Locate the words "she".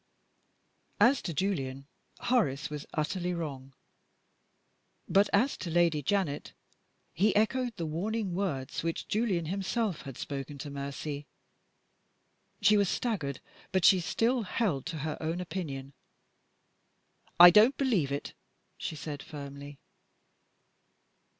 12.63-12.77, 13.85-13.99, 18.79-18.95